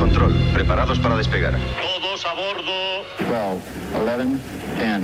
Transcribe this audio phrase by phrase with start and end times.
[0.00, 1.52] 9 a control, preparados para despegar.
[1.52, 2.72] Todos a bordo.
[3.18, 3.60] 12,
[3.94, 4.38] 11,
[4.78, 5.00] 10,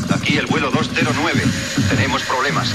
[0.09, 1.41] 3, Aquí el vuelo 209.
[1.89, 2.73] Tenemos problemas.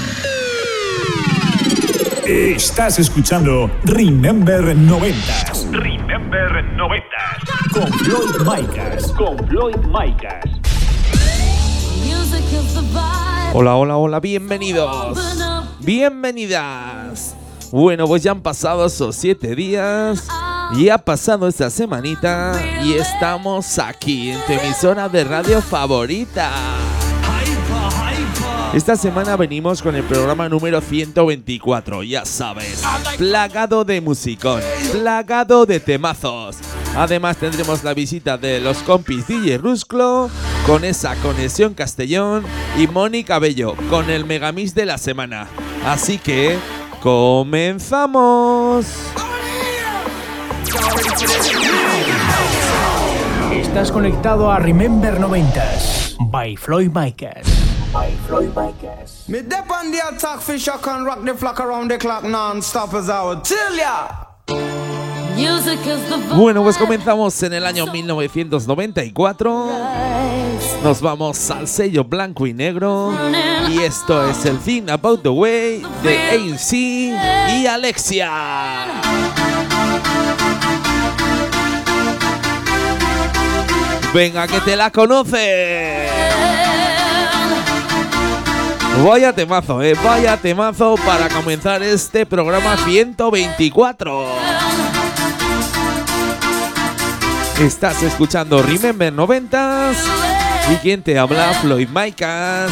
[2.25, 5.17] Estás escuchando Remember 90
[5.71, 7.05] Remember 90.
[7.73, 9.11] con Floyd Micas.
[9.13, 10.50] Con Floyd Micas.
[13.53, 15.17] Hola, hola, hola, bienvenidos.
[15.81, 17.35] Bienvenidas.
[17.69, 20.25] Bueno, pues ya han pasado esos siete días.
[20.77, 22.57] Y ha pasado esta semanita.
[22.81, 26.49] Y estamos aquí en tu emisora de radio favorita.
[28.73, 32.81] Esta semana venimos con el programa número 124, ya sabes,
[33.17, 34.61] plagado de musicón,
[34.93, 36.55] plagado de temazos.
[36.95, 40.29] Además tendremos la visita de los compis DJ Rusclo
[40.65, 42.43] con esa conexión Castellón
[42.77, 45.47] y Mónica Bello con el megamix de la semana.
[45.85, 46.59] Así que,
[47.01, 48.85] comenzamos.
[53.53, 57.47] Estás conectado a Remember 90s by Floyd Micas.
[57.93, 59.23] By Floyd Micas.
[59.27, 62.93] Me dip on the attack fish I can rock the flock around the clock non-stop
[62.93, 64.20] as I would tell ya.
[66.35, 69.69] Bueno, pues comenzamos en el año 1994.
[70.83, 73.13] Nos vamos al sello blanco y negro.
[73.69, 78.31] Y esto es el Thing About the Way de ANC y Alexia.
[84.13, 86.09] Venga, que te la conoce.
[89.05, 89.95] Vaya temazo, eh.
[90.03, 94.25] Vaya temazo para comenzar este programa 124.
[97.61, 99.95] Estás escuchando Remember 90s
[100.73, 102.71] y quien te habla Floyd Micas.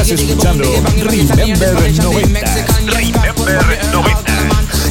[0.00, 3.22] Estás escuchando Remember 90 Remember 90.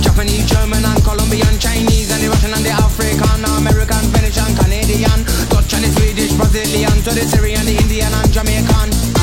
[0.01, 5.73] Japanese, German and Colombian, Chinese and the Russian and the African, American, Venetian, Canadian, Dutch
[5.73, 9.18] and the Swedish, Brazilian, to the Syrian, the Indian and Jamaican.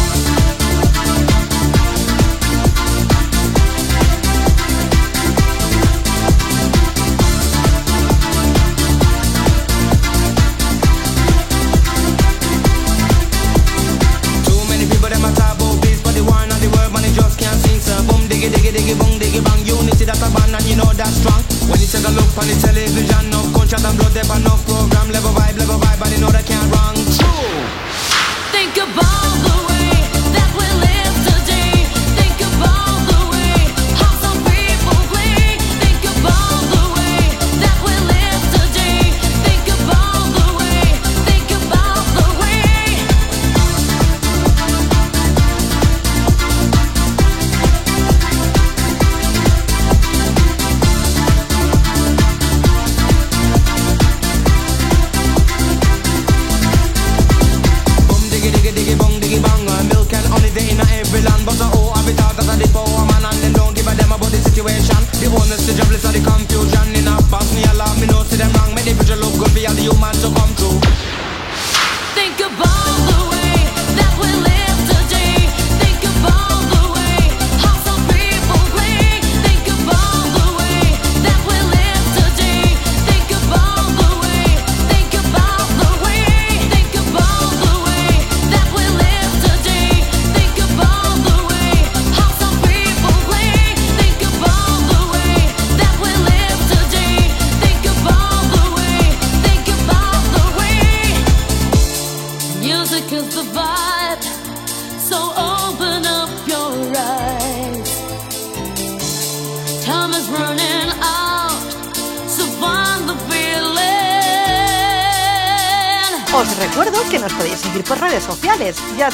[22.06, 25.78] A look on the television, enough gunshot and blood, there enough program, level vibe, level
[25.78, 27.35] vibe, and you know they can't wrong.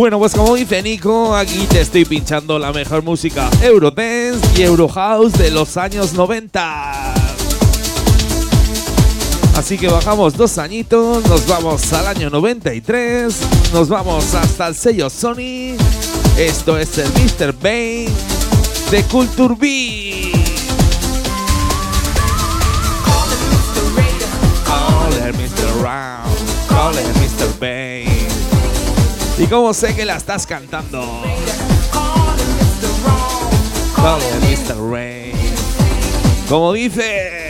[0.00, 5.34] Bueno, pues como dice Nico, aquí te estoy pinchando la mejor música Eurodance y Eurohouse
[5.34, 7.12] de los años 90.
[9.58, 13.40] Así que bajamos dos añitos, nos vamos al año 93,
[13.74, 15.76] nos vamos hasta el sello Sony.
[16.38, 17.52] Esto es el Mr.
[17.60, 18.08] Bane
[18.90, 20.32] de Culture B.
[25.34, 25.82] Mr.
[25.82, 27.60] Round, Mr.
[27.60, 27.69] Bane.
[29.40, 31.00] ¿Y cómo sé que la estás cantando?
[33.96, 34.76] Todo Mr.
[34.92, 35.32] Rain.
[36.46, 37.49] Como dice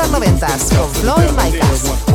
[0.00, 2.09] las noventas con Floyd Micas.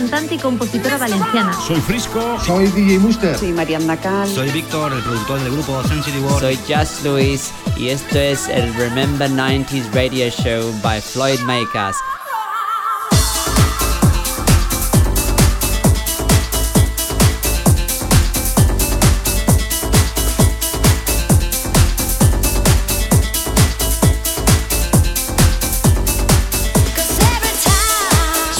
[0.00, 1.52] cantante y compositora valenciana.
[1.52, 2.38] Soy Frisco.
[2.46, 3.36] Soy DJ Muster.
[3.36, 4.26] Soy Mariana Cal.
[4.26, 6.40] Soy Víctor, el productor del grupo Sensitive World.
[6.40, 11.96] Soy Just Luis y esto es el Remember 90s Radio Show by Floyd Makers.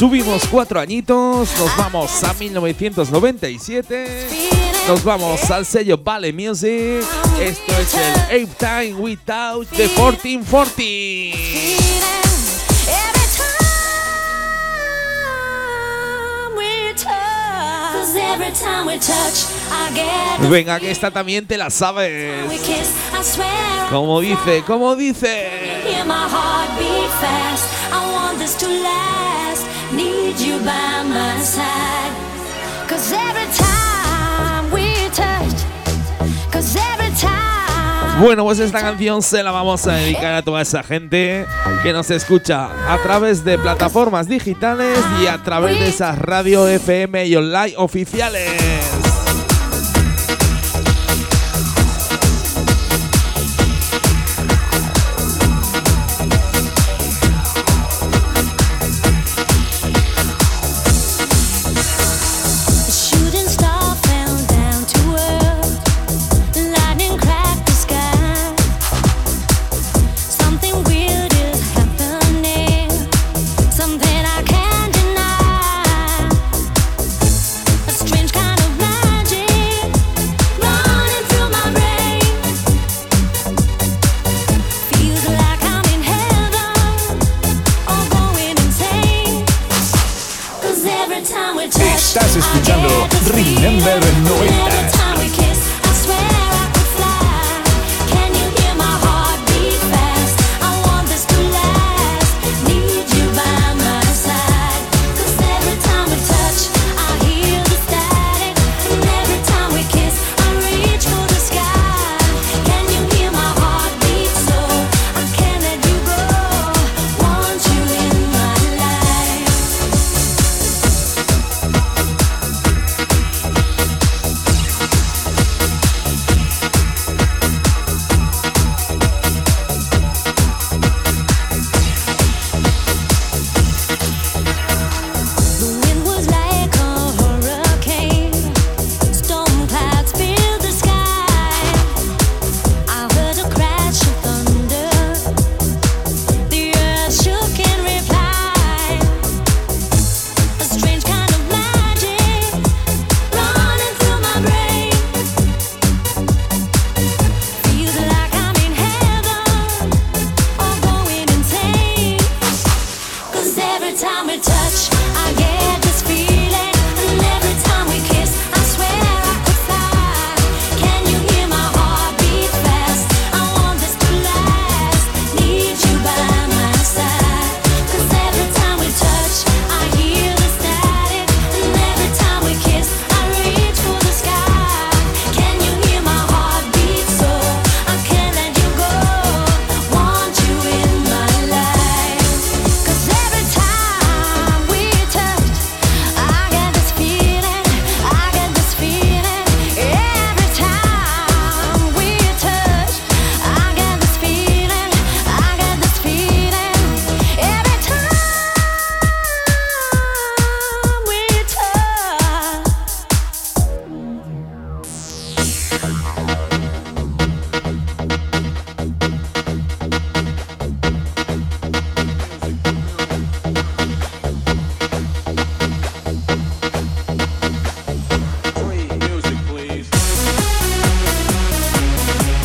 [0.00, 4.26] Subimos cuatro añitos, nos vamos a 1997,
[4.88, 7.04] nos vamos al sello Vale Music.
[7.38, 11.37] Esto es el Ape Time Without the 1440.
[20.49, 22.49] Venga, que esta también te la sabes.
[23.90, 25.50] Como dice, como dice.
[38.20, 41.47] Bueno, pues esta canción se la vamos a dedicar a toda esa gente
[41.82, 47.26] que nos escucha a través de plataformas digitales y a través de esas radio FM
[47.26, 48.79] y online oficiales.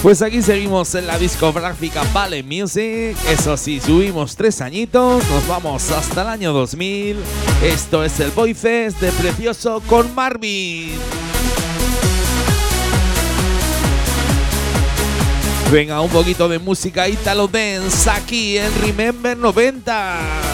[0.06, 3.18] Pues aquí seguimos en la discográfica Vale Music.
[3.28, 7.18] Eso sí, subimos tres añitos, nos vamos hasta el año 2000.
[7.64, 10.92] Esto es el Boyfest de Precioso con Marvin.
[15.72, 20.45] Venga, un poquito de música Italo Dance aquí en Remember 90.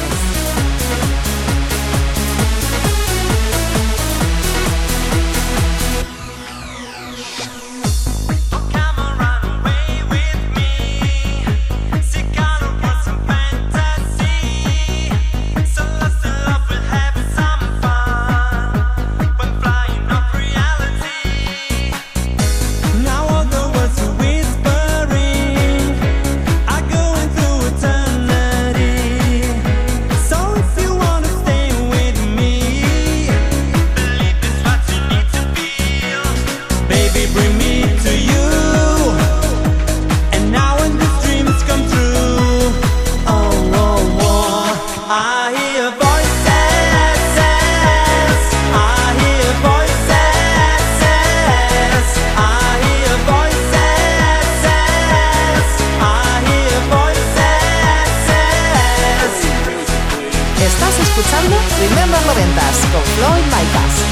[63.73, 64.10] fast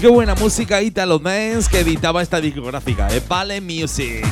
[0.00, 4.26] qué buena música Italo Dance que editaba esta discográfica, de Vale Music.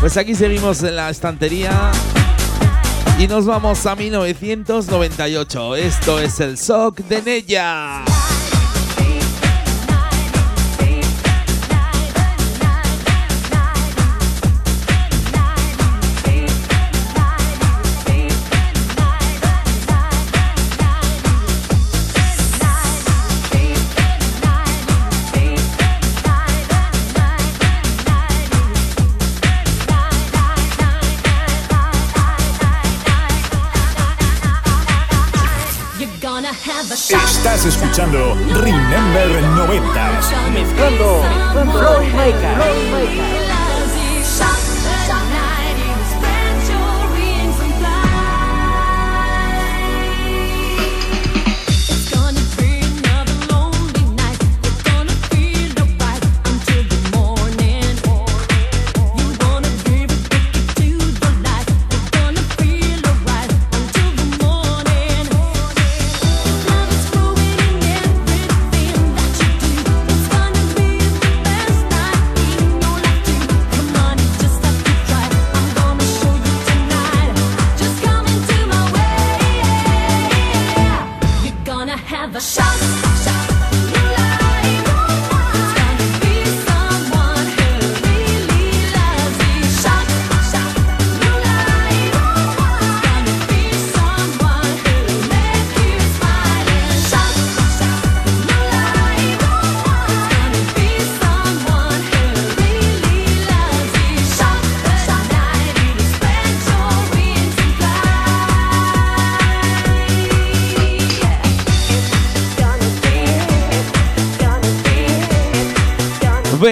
[0.00, 1.92] Pues aquí seguimos en la estantería
[3.18, 5.76] y nos vamos a 1998.
[5.76, 8.02] Esto es el SOC de Nella.
[37.60, 40.50] Estás escuchando Remember 90s.
[40.50, 43.39] Mezclando Floyd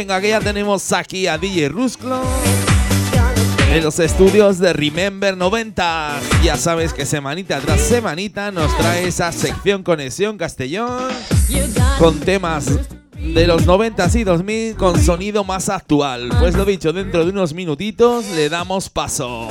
[0.08, 2.22] Venga, que ya tenemos aquí a DJ Rusclo
[3.70, 6.18] en los estudios de Remember 90.
[6.42, 11.08] Ya sabes que semanita tras semanita nos trae esa sección Conexión Castellón
[11.98, 12.70] con temas
[13.18, 16.30] de los 90 y 2000 con sonido más actual.
[16.40, 19.46] Pues lo dicho, dentro de unos minutitos le damos paso.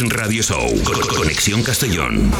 [0.00, 0.82] Radio Show.
[0.84, 2.32] Con- Conexión Castellón.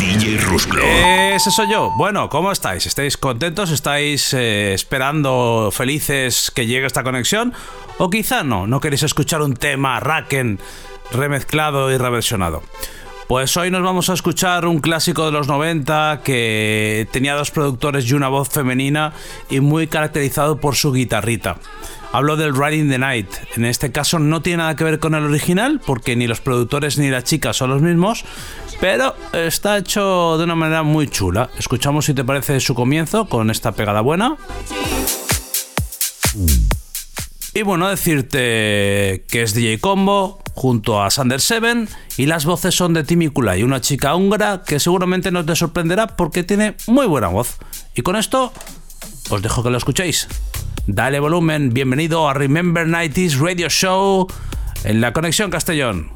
[0.00, 0.82] DJ Rusclo.
[0.84, 1.92] Ese soy yo.
[1.96, 2.86] Bueno, ¿cómo estáis?
[2.86, 3.70] ¿Estáis contentos?
[3.70, 7.52] ¿Estáis eh, esperando felices que llegue esta conexión?
[7.98, 10.58] O quizá no, no queréis escuchar un tema Raken
[11.12, 12.62] remezclado y reversionado.
[13.28, 18.08] Pues hoy nos vamos a escuchar un clásico de los 90 que tenía dos productores
[18.10, 19.12] y una voz femenina
[19.50, 21.56] y muy caracterizado por su guitarrita.
[22.16, 23.28] Hablo del Riding the Night.
[23.56, 26.96] En este caso no tiene nada que ver con el original porque ni los productores
[26.96, 28.24] ni la chica son los mismos,
[28.80, 31.50] pero está hecho de una manera muy chula.
[31.58, 34.38] Escuchamos si te parece su comienzo con esta pegada buena.
[37.52, 42.94] Y bueno, decirte que es DJ Combo junto a Sander Seven y las voces son
[42.94, 47.28] de Timmy Kulai, una chica húngara que seguramente no te sorprenderá porque tiene muy buena
[47.28, 47.58] voz.
[47.94, 48.54] Y con esto
[49.28, 50.28] os dejo que lo escuchéis.
[50.88, 54.28] Dale volumen, bienvenido a Remember 90s Radio Show
[54.84, 56.10] en la Conexión Castellón.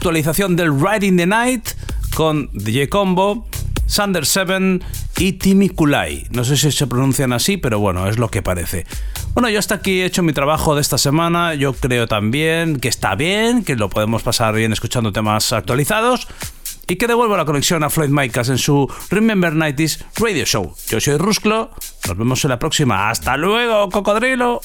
[0.00, 1.68] Actualización del Riding the Night
[2.14, 3.46] con DJ Combo,
[3.84, 4.82] Sander Seven
[5.18, 6.26] y Timmy Kulai.
[6.30, 8.86] No sé si se pronuncian así, pero bueno, es lo que parece.
[9.34, 11.52] Bueno, yo hasta aquí he hecho mi trabajo de esta semana.
[11.52, 16.28] Yo creo también que está bien, que lo podemos pasar bien escuchando temas actualizados.
[16.88, 20.74] Y que devuelvo la conexión a Floyd Micas en su Remember 90s Radio Show.
[20.88, 21.72] Yo soy Rusclo.
[22.08, 23.10] Nos vemos en la próxima.
[23.10, 24.62] ¡Hasta luego, cocodrilo!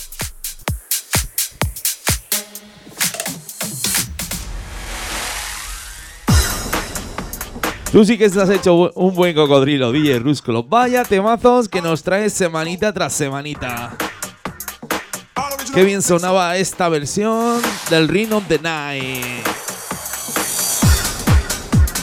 [7.91, 10.63] Tú sí que estás hecho un buen cocodrilo, DJ Rúsculo.
[10.63, 13.95] Vaya temazos que nos traes semanita tras semanita.
[15.73, 19.45] Qué bien sonaba esta versión del Ring of the Night.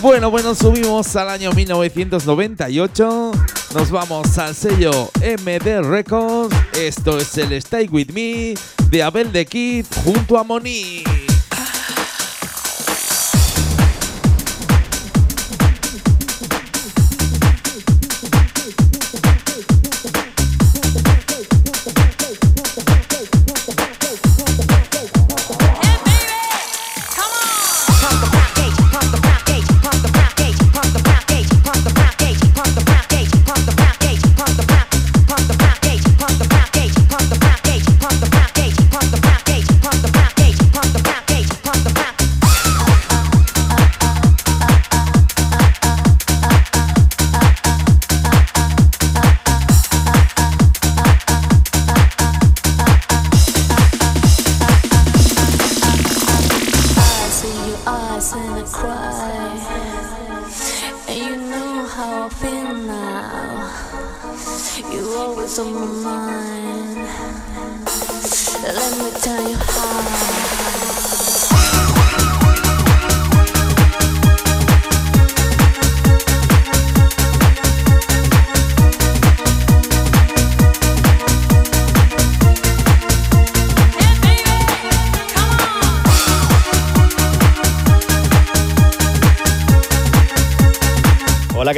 [0.01, 3.33] Bueno, bueno, subimos al año 1998
[3.75, 6.55] nos vamos al sello MD Records.
[6.79, 8.55] Esto es el Stay With Me
[8.91, 11.03] de Abel de Kid junto a Moni.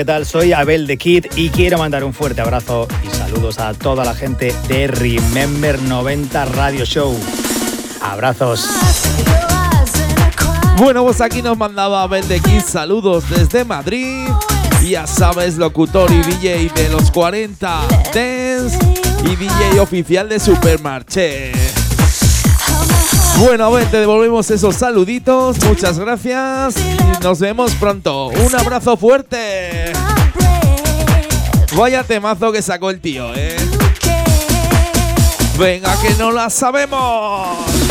[0.04, 0.26] ¿Qué tal?
[0.26, 4.14] Soy Abel de Kid y quiero mandar un fuerte abrazo y saludos a toda la
[4.14, 7.18] gente de Remember 90 Radio Show.
[8.02, 8.68] Abrazos.
[10.76, 14.28] Bueno, pues aquí nos mandaba Abel de Kid saludos desde Madrid.
[14.86, 17.80] Ya sabes, locutor y DJ de los 40
[18.12, 18.78] Dance
[19.24, 21.52] y DJ oficial de Supermarché.
[23.38, 25.56] Bueno, a ver, te devolvemos esos saluditos.
[25.64, 28.26] Muchas gracias y nos vemos pronto.
[28.28, 29.93] Un abrazo fuerte.
[31.76, 33.56] Vaya temazo que sacó el tío, ¿eh?
[35.58, 37.83] Venga, que no la sabemos.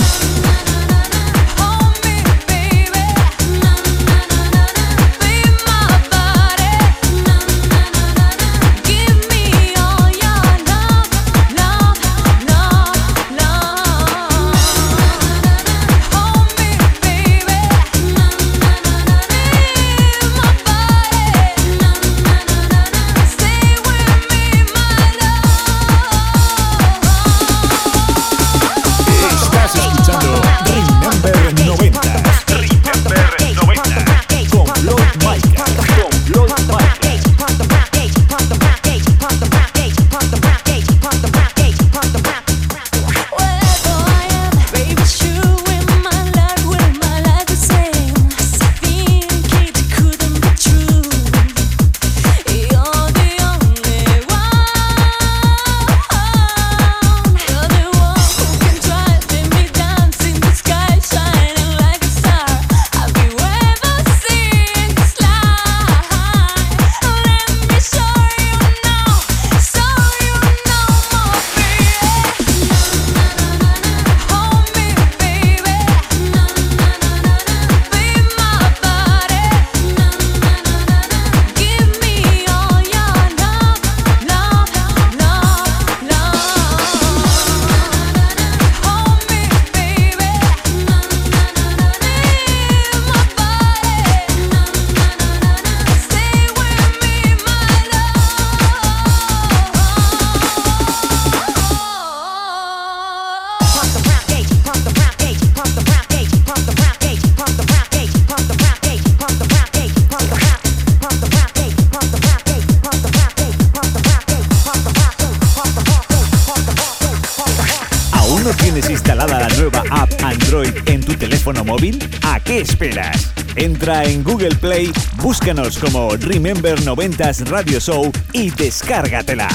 [124.63, 129.49] Play, búscanos como Remember 90s Radio Show y descárgatela.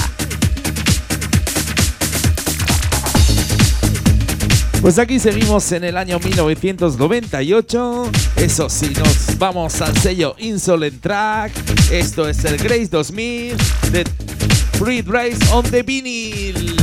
[4.81, 8.11] Pues aquí seguimos en el año 1998.
[8.35, 11.53] Eso sí, nos vamos al sello Insolent Track.
[11.91, 13.57] Esto es el Grace 2000
[13.91, 14.05] de
[14.77, 16.75] Free Race on the Vinyl.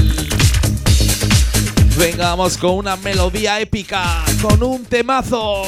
[1.96, 5.62] Vengamos con una melodía épica, con un temazo.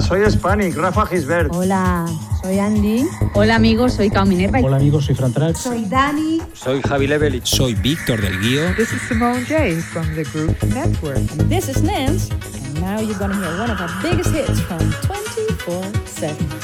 [0.00, 1.50] Hola, soy Hispanic, Rafa Gisbert.
[1.52, 2.06] Hola,
[2.40, 3.06] soy Andy.
[3.34, 4.58] Hola amigos, soy Cao Minerva.
[4.60, 5.58] Hola amigos, soy Fran Trax.
[5.58, 6.40] Soy Dani.
[6.54, 7.46] Soy Javi Levelich.
[7.46, 8.74] Soy Víctor del Guío.
[8.76, 11.20] This is Simone J from the group Network.
[11.50, 16.59] This is Nance, and now you're gonna hear one of our biggest hits from 24-7.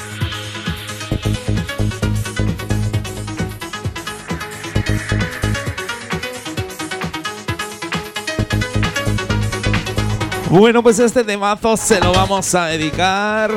[10.51, 13.51] Bueno, pues este temazo se lo vamos a dedicar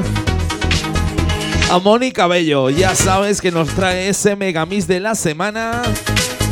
[1.70, 2.72] a Mónica Bello.
[2.72, 5.84] Ya sabes que nos trae ese megamix de la semana.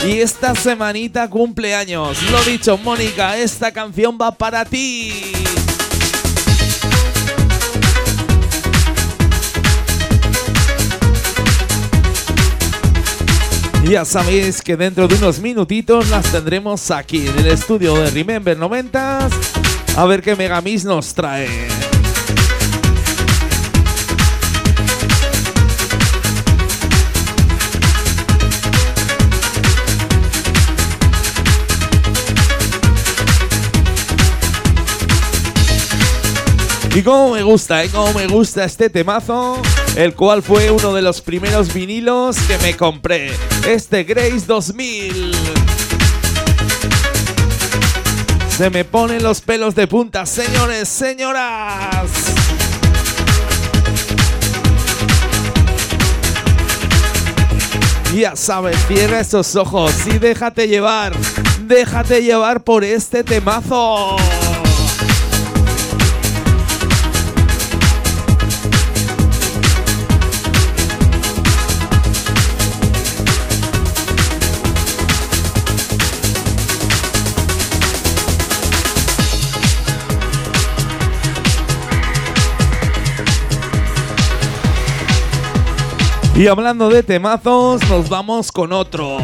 [0.06, 2.22] Y esta semanita cumpleaños.
[2.32, 5.34] Lo dicho, Mónica, esta canción va para ti.
[13.90, 18.58] Ya sabéis que dentro de unos minutitos las tendremos aquí en el estudio de Remember
[18.58, 19.77] 90s.
[19.98, 21.48] A ver qué Megamix nos trae.
[36.94, 37.90] Y cómo me gusta, ¿eh?
[37.90, 39.60] Cómo me gusta este temazo,
[39.96, 43.32] el cual fue uno de los primeros vinilos que me compré.
[43.66, 45.57] Este Grace 2000.
[48.58, 52.10] Se me ponen los pelos de punta, señores, señoras.
[58.16, 61.14] Ya sabes, cierra esos ojos y déjate llevar.
[61.68, 64.18] Déjate llevar por este temazo.
[86.38, 89.18] Y hablando de temazos, nos vamos con otro.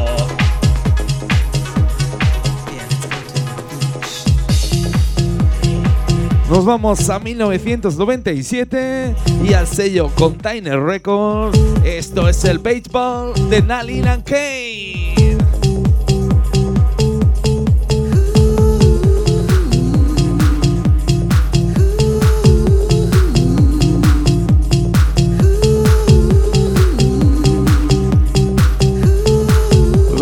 [6.49, 11.59] Nos vamos a 1997 y al sello Container Records.
[11.83, 15.22] Esto es el baseball de Nalin and Kane.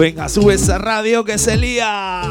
[0.02, 2.24] Venga, sube esa radio que se lía.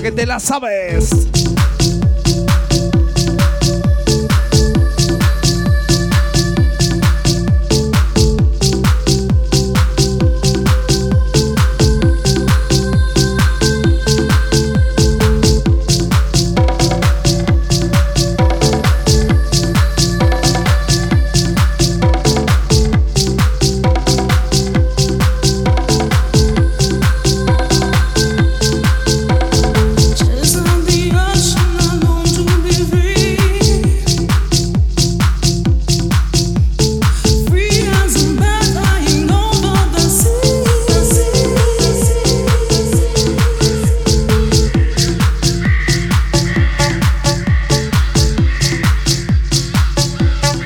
[0.00, 1.33] Que te la sabes.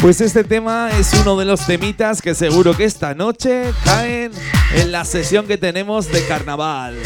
[0.08, 4.32] Pues este tema es uno de los temitas que seguro que esta noche caen
[4.74, 6.96] en la sesión que tenemos de carnaval.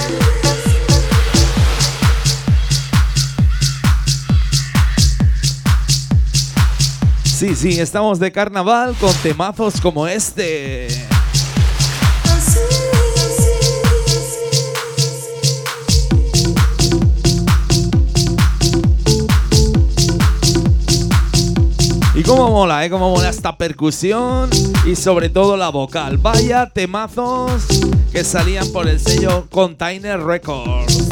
[7.24, 10.86] Sí, sí, estamos de carnaval con temazos como este.
[22.14, 22.90] Y cómo mola, ¿eh?
[22.90, 24.50] Cómo mola esta percusión
[24.84, 26.18] y sobre todo la vocal.
[26.18, 27.64] Vaya temazos
[28.12, 31.11] que salían por el sello Container Records.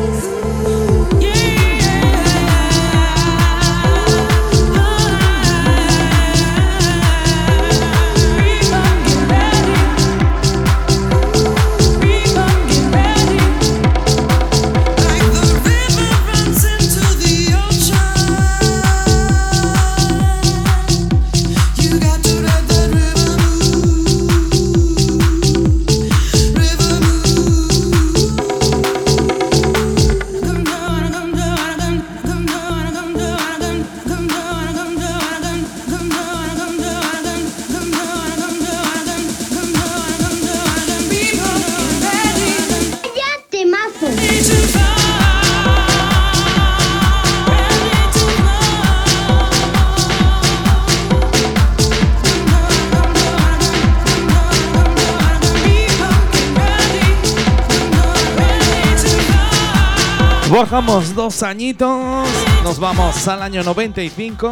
[60.51, 62.27] Bajamos dos añitos,
[62.61, 64.51] nos vamos al año 95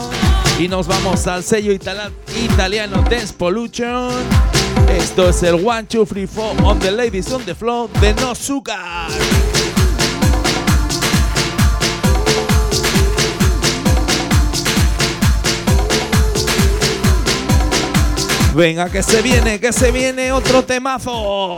[0.58, 3.36] y nos vamos al sello italiano Dance.
[4.98, 8.34] Esto es el One, Two, Three, Four on the Ladies on the Floor de No
[8.34, 9.10] Sugar.
[18.56, 21.58] Venga, que se viene, que se viene otro temazo.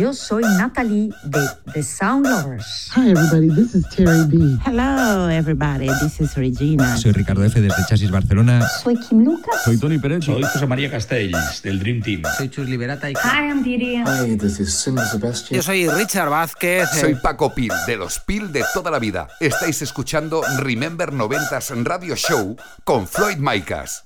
[0.00, 1.40] Yo soy Natalie de
[1.74, 2.90] The Sound Lovers.
[2.96, 3.50] Hi, everybody.
[3.50, 4.58] This is Terry B.
[4.64, 5.88] Hello, everybody.
[6.00, 6.96] This is Regina.
[6.96, 7.60] Soy Ricardo F.
[7.60, 8.66] desde Chasis Barcelona.
[8.82, 9.62] Soy Kim Lucas.
[9.62, 10.24] Soy Tony Pérez.
[10.24, 12.22] Soy José María Castells, del Dream Team.
[12.38, 13.14] Soy Chus Liberata y...
[13.14, 13.96] Hi, I'm Didi.
[13.96, 15.58] Hi, this is Sim Sebastian.
[15.58, 16.88] Yo soy Richard Vázquez.
[16.98, 19.28] Soy Paco Pil, de los Pil de toda la vida.
[19.38, 24.02] Estáis escuchando Remember 90s Radio Show con Floyd Micas.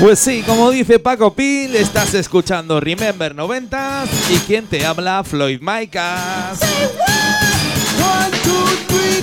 [0.00, 5.60] Pues sí, como dice Paco Pil, estás escuchando Remember 90 y quien te habla, Floyd
[5.60, 6.58] Micas.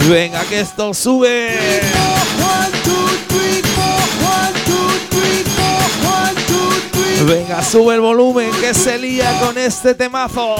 [0.09, 1.82] Venga, que esto sube.
[7.28, 10.55] Venga, sube el volumen que se lía con este temazo.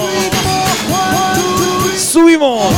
[1.98, 2.72] Subimos.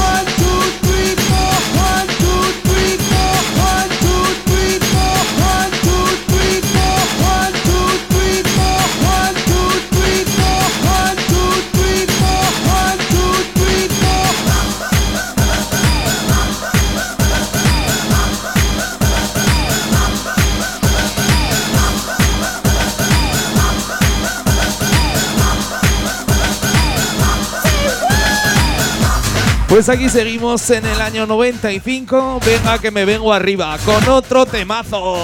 [29.75, 32.39] Pues aquí seguimos en el año 95.
[32.47, 35.17] Venga que me vengo arriba con otro temazo.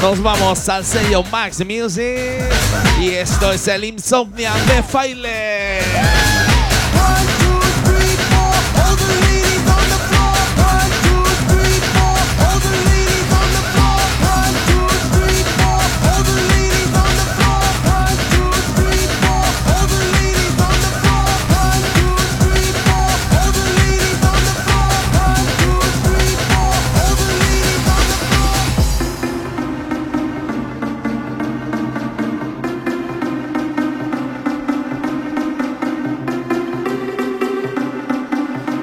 [0.00, 2.40] Nos vamos al sello Max Music
[2.98, 6.21] y esto es el Insomnia de File.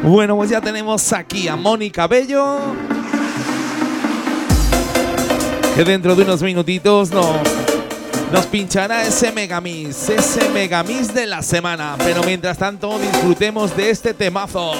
[0.09, 2.57] Bueno, pues ya tenemos aquí a Mónica Bello.
[5.75, 7.27] Que dentro de unos minutitos nos,
[8.31, 11.95] nos pinchará ese megamix, ese megamix de la semana.
[11.99, 14.71] Pero mientras tanto, disfrutemos de este temazo: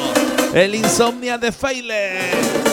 [0.51, 2.68] el insomnia de Faile.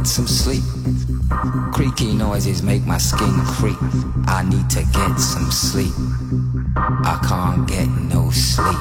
[0.00, 0.62] Get some sleep.
[1.74, 3.76] Creaky noises make my skin creep.
[4.26, 5.92] I need to get some sleep.
[7.04, 8.78] I can't get no sleep.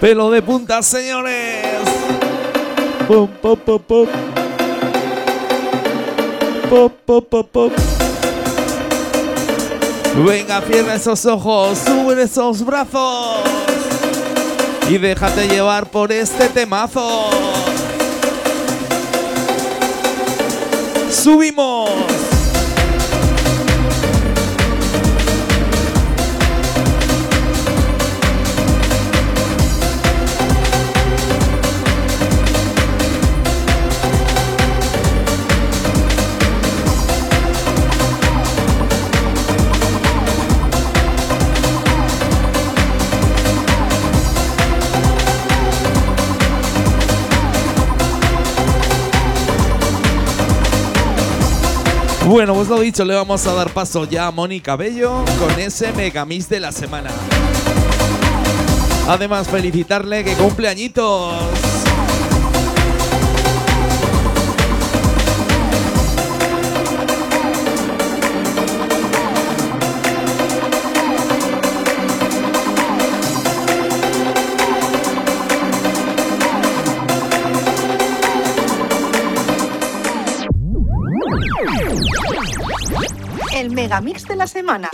[0.00, 1.82] Pelo de punta, señores.
[3.08, 4.06] Pum, pum, pum, pum.
[6.68, 7.91] Pum, pum, pum, pum.
[10.14, 13.38] Venga, cierra esos ojos, sube esos brazos
[14.88, 17.30] y déjate llevar por este temazo.
[21.10, 22.31] Subimos.
[52.32, 55.92] Bueno, pues lo dicho, le vamos a dar paso ya a Mónica Bello con ese
[55.92, 57.10] megamix de la semana.
[59.06, 61.34] Además, felicitarle que cumple añitos.
[83.92, 84.88] megamix de la semana.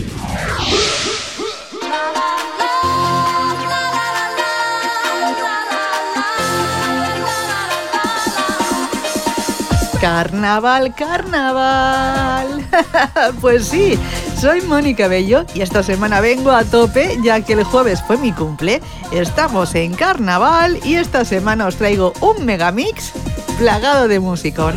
[10.01, 12.67] Carnaval, carnaval.
[13.41, 13.97] pues sí,
[14.41, 18.33] soy Mónica Bello y esta semana vengo a tope ya que el jueves fue mi
[18.33, 18.81] cumple.
[19.13, 23.13] Estamos en carnaval y esta semana os traigo un megamix
[23.59, 24.77] plagado de musicón.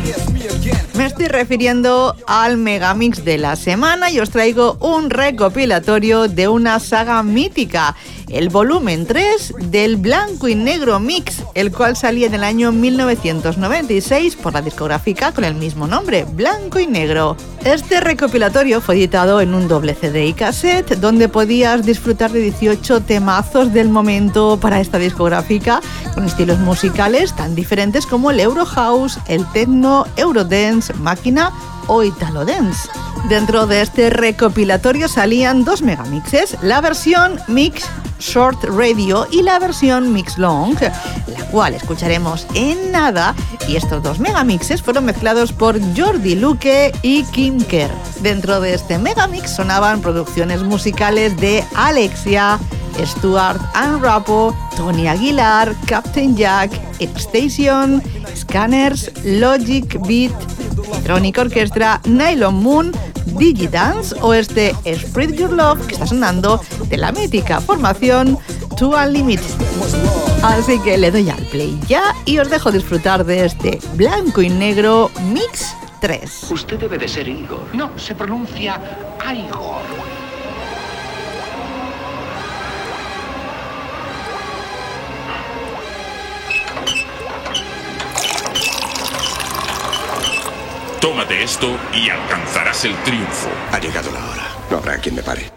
[0.94, 6.80] Me estoy refiriendo al megamix de la semana y os traigo un recopilatorio de una
[6.80, 7.94] saga mítica,
[8.32, 14.36] el volumen 3 del Blanco y Negro Mix, el cual salía en el año 1996
[14.36, 17.36] por la discográfica con el mismo nombre, Blanco y Negro.
[17.64, 23.02] Este recopilatorio fue editado en un doble CD y cassette donde podías disfrutar de 18
[23.02, 25.80] temazos del momento para esta discográfica
[26.14, 31.52] con estilos musicales tan diferentes como el Euro House, el Techno, Eurodance, Máquina
[31.86, 32.88] o Italo Dance.
[33.28, 37.84] Dentro de este recopilatorio salían dos megamixes, la versión Mix
[38.18, 43.34] Short Radio y la versión Mix Long, la cual escucharemos en nada,
[43.66, 47.90] y estos dos megamixes fueron mezclados por Jordi Luque y Kim Kerr.
[48.20, 52.58] Dentro de este megamix sonaban producciones musicales de Alexia,
[53.04, 56.70] Stuart and Rapo, Tony Aguilar, Captain Jack,
[57.00, 58.02] Station,
[58.34, 60.32] Scanners, Logic Beat,
[60.92, 62.92] Electronic Orchestra, Nylon Moon,
[63.26, 68.38] Digidance o este Spread Your Love que está sonando de la mítica formación
[68.78, 69.44] To Unlimited.
[70.42, 74.48] Así que le doy al play ya y os dejo disfrutar de este blanco y
[74.48, 76.50] negro Mix 3.
[76.50, 77.66] Usted debe de ser Igor.
[77.72, 78.80] No, se pronuncia
[79.32, 80.11] Igor.
[91.12, 93.50] Tómate esto y alcanzarás el triunfo.
[93.70, 94.48] Ha llegado la hora.
[94.70, 95.52] No habrá quien me pare.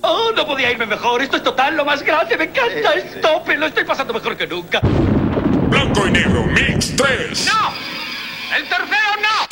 [0.00, 1.22] Oh, no podía irme mejor.
[1.22, 2.36] Esto es total, lo más grande.
[2.36, 2.92] Me encanta.
[2.94, 3.56] Es tope.
[3.56, 4.80] Lo estoy pasando mejor que nunca.
[4.80, 7.46] Blanco y negro, Mix 3.
[7.46, 7.72] ¡No!
[8.56, 9.45] ¡El tercero no!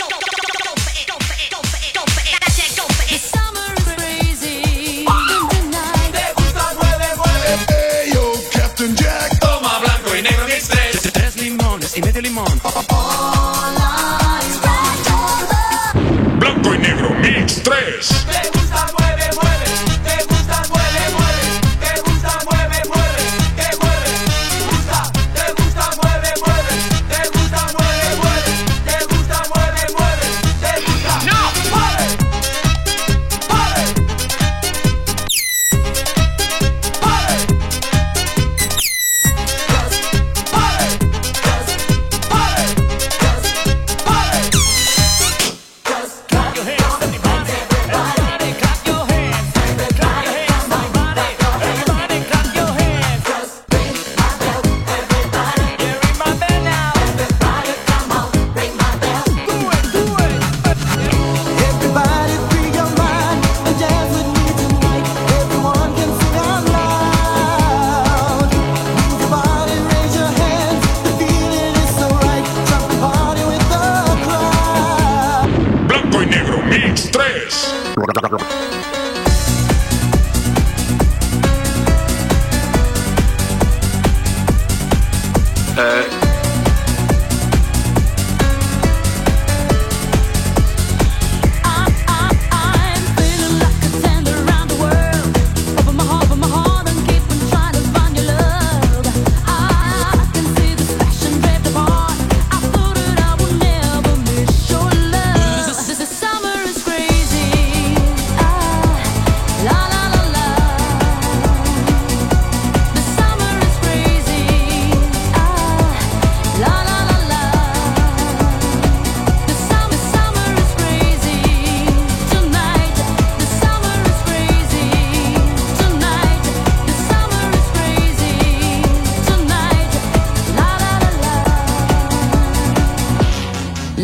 [12.14, 12.46] Medio limón.
[16.38, 18.53] Blanco y negro, Mix 3.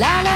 [0.01, 0.30] La, la.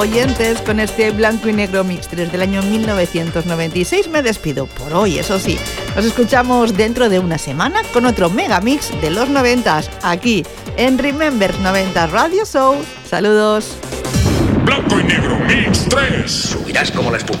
[0.00, 5.18] Oyentes, con este blanco y negro mix 3 del año 1996 me despido por hoy,
[5.18, 5.58] eso sí.
[5.94, 10.44] Nos escuchamos dentro de una semana con otro mega mix de los 90 aquí
[10.78, 12.76] en Remember 90 Radio Show.
[13.08, 13.76] Saludos.
[14.64, 16.30] Blanco y negro Mix 3.
[16.30, 17.40] Subirás como la espuma.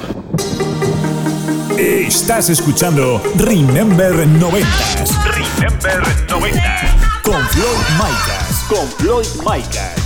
[1.78, 4.68] Estás escuchando Remember 90
[5.24, 7.20] Remember 90.
[7.22, 8.64] con Floyd Micas.
[8.68, 9.99] Con Floyd Micas.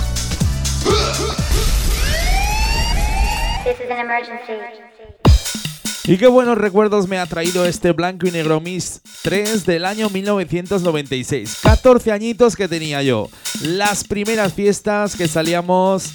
[6.07, 10.09] Y qué buenos recuerdos me ha traído este blanco y negro Mix 3 del año
[10.11, 11.59] 1996.
[11.63, 13.27] 14 añitos que tenía yo.
[13.63, 16.13] Las primeras fiestas que salíamos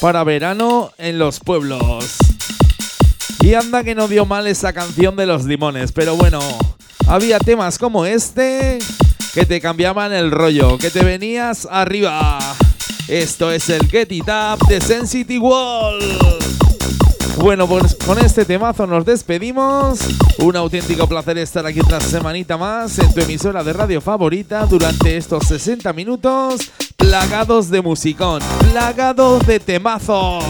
[0.00, 2.18] para verano en los pueblos.
[3.40, 6.40] Y anda que no dio mal esa canción de los limones, pero bueno,
[7.08, 8.78] había temas como este
[9.32, 12.38] que te cambiaban el rollo, que te venías arriba.
[13.08, 15.98] Esto es el Get It Up de Sensity Wall.
[17.40, 20.00] Bueno, pues con este temazo nos despedimos.
[20.40, 25.16] Un auténtico placer estar aquí otra semanita más en tu emisora de radio favorita durante
[25.16, 30.44] estos 60 minutos plagados de musicón, plagados de temazos.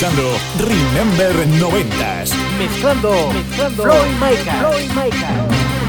[0.00, 2.24] Escuchando Remember 90
[2.58, 3.82] Mezclando, mezclando.
[3.82, 4.58] Floyd Maker.
[4.60, 5.79] Floyd Maker.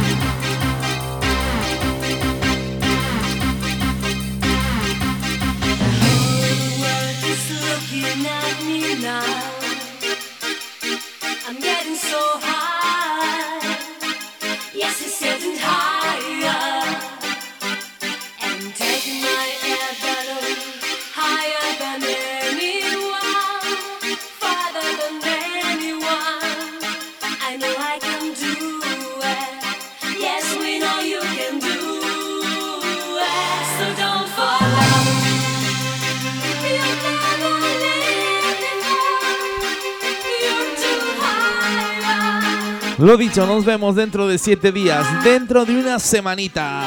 [43.01, 46.83] Lo dicho, nos vemos dentro de 7 días, dentro de una semanita.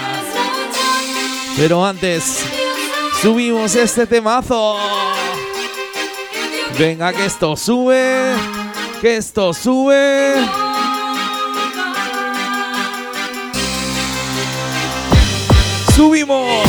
[1.56, 2.38] Pero antes,
[3.20, 4.76] subimos este temazo.
[6.78, 8.32] Venga, que esto sube,
[9.00, 10.36] que esto sube.
[15.94, 16.63] subimos.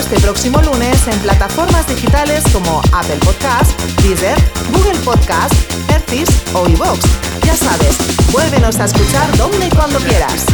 [0.00, 4.36] Este próximo lunes en plataformas digitales como Apple Podcast, Deezer,
[4.72, 5.52] Google Podcast,
[5.90, 7.00] Hertis o iVoox.
[7.44, 7.98] Ya sabes,
[8.32, 10.46] vuélvenos a escuchar donde y cuando quieras.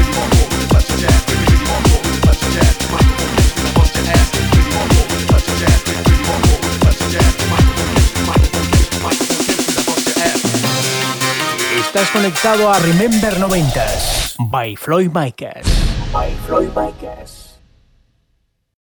[11.78, 15.64] Estás conectado a Remember 90s by Floyd Micas.
[16.12, 17.35] By Floyd Micas.